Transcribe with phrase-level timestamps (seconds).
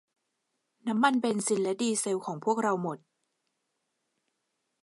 [0.87, 2.97] น้ำมันเบนซินและดีเซลของพวกเราหมด